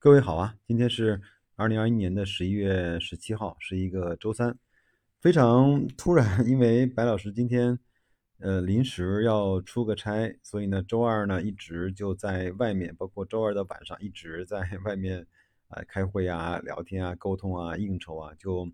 [0.00, 1.20] 各位好啊，今天是
[1.56, 4.56] 二零二一年的十一月十七号，是一个周三，
[5.20, 7.76] 非常 突然，因为白老师今天
[8.38, 15.26] 呃临时要出个差，所以呢周二呢一直就在外面，包括周二的晚上一直在 外面
[15.66, 18.70] 啊开会啊、聊天啊、沟通啊、应酬啊，就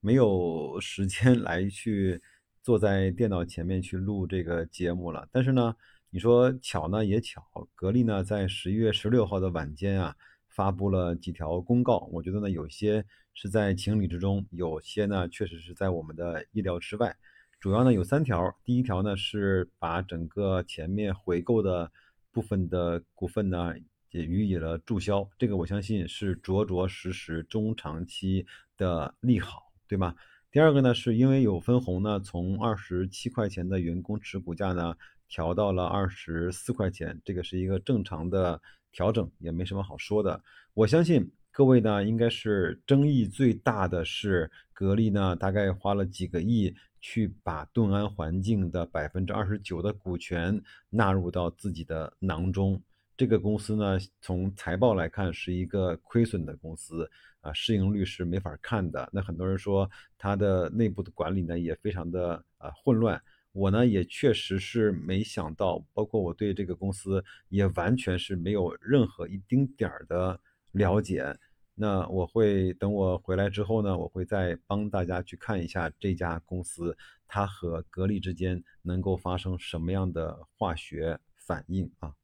[0.00, 2.20] 没有时间 来去
[2.62, 5.28] 坐在电脑前面去录这个节目了。
[5.30, 5.76] 但是呢，
[6.10, 7.44] 你说巧呢也巧，
[7.76, 10.16] 格力呢在十一月十六号的晚间啊。
[10.54, 13.04] 发布了几条公告，我觉得呢，有些
[13.34, 17.14] 是在情理之中，有些呢确实是在我们的意料之外。
[17.58, 21.90] 主要呢有三条，第一条呢是把整个前面回购的
[22.30, 23.74] 部分的股份呢
[24.10, 30.14] 也予以了注销，这个我相信是着着实实中长期的利好，对吗？
[30.52, 34.94] 第二个呢是因为有分红呢，从二十七块钱的员工持股价呢
[35.34, 38.60] 调到了二十四块钱，这个是一个正常的。
[38.96, 40.40] 调整也没什么好说的，
[40.72, 52.80] 我相信各位呢，应该是争议最大的是格力呢，大概花了几个亿去把顿安环境的百分之二十九的股权纳入到自己的囊中。
[53.16, 59.10] 这个公司呢，从财报来看是一个亏损的公司啊，市盈率是没法看的。
[59.12, 63.20] 那很多人说它的内部的管理呢，也非常的啊混乱。
[63.54, 70.40] 我呢也确实是没想到，包括我对这个公司也完全是没有任何一丁点儿的
[70.72, 71.38] 了解。
[71.76, 76.96] 那我会等我回来之后呢，我会再帮大家去看一下这家公司，
[77.28, 82.14] 它和格力之间能够发生什么样的化学反应啊？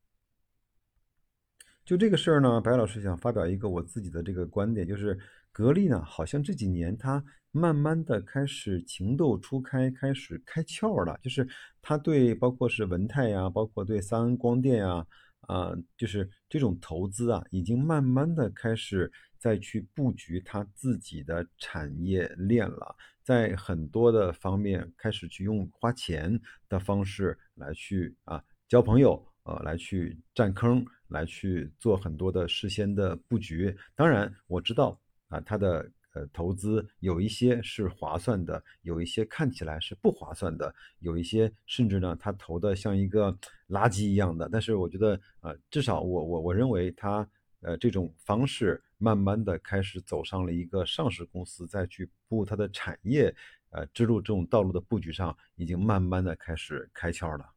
[1.84, 5.18] 就这个事儿呢，白老师想发表一个我自己的这个观点，就是
[5.52, 7.24] 格力呢，好像这几年它。
[7.52, 11.18] 慢慢的开始情窦初开，开始开窍了。
[11.20, 11.44] 就是
[11.82, 15.04] 他对包括是文泰呀，包括对三安光电呀，
[15.48, 33.76] 啊，就是这种投资啊，已经慢慢的开始再去布局他自己的产业链了，在很多的方面开始去用花钱的方式来去啊交朋友，呃，来去占坑，来去做很多的事先的布局。
[33.96, 34.96] 当然我知道
[35.30, 35.91] 啊，他的。
[36.12, 43.30] 呃，投资有一些是划算的，有一些看起来是不划算的，有一些甚至呢，他投的像一个
[43.69, 44.48] 垃圾一样的。
[44.50, 47.24] 但是我觉得，呃，至少我我我认为他，
[47.60, 53.32] 呃，这种方式慢慢的开始走上了一个上市公司再去布它的产业，
[53.70, 57.48] 呃，之路这种道路的布局上，已经慢慢的开始开窍了。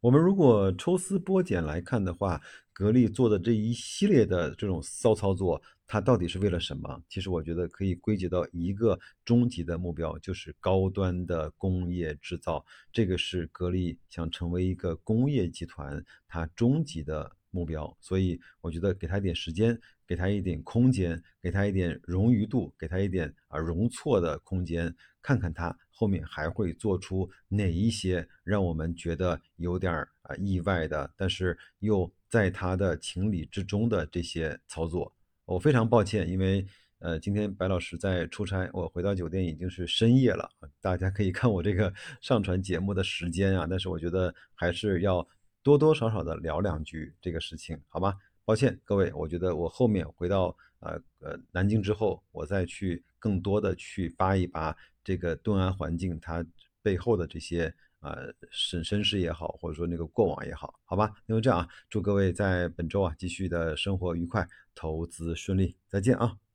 [0.00, 2.40] 我们如果抽丝剥茧来看的话，
[2.72, 7.02] 格力做的这一系列的这种骚操作，它到底是为了什么？
[7.08, 12.64] 其实我觉得可以归结到一个终极的目标，就是高端的工业制造。
[12.92, 17.96] 这个是格力想成为一个工业集团，它终极的目标。
[18.00, 25.76] 所以我觉得给他一点时间，给他一点空间，给他一点冗余度，给他一点啊容错的空间，看看他。
[25.90, 29.92] 后面还会做出哪一些让我们觉得有点
[30.22, 35.12] 啊意外的，但是又在他的情理之中的这些操作？
[35.44, 36.64] 我非常抱歉，因为
[37.00, 40.48] 呃今天白老师在出差，我回到酒店已经是深夜了。
[40.80, 41.92] 大家可以看我这个
[42.22, 45.26] 上传节目的时间啊，但是我觉得还是要
[45.62, 48.16] 多多少少的聊两句这个事情，好吧？
[48.44, 54.74] 抱歉各位，我觉得我后面回到呃呃南京之后，我再去更多的去扒一扒。
[55.04, 56.44] 这个顿安环境它
[56.82, 66.47] 背后的这些呃身身世也好，或者说那个过往也好，好吧，那就这样啊，祝各位在本周啊继续的生活愉快，投资顺利，再见啊。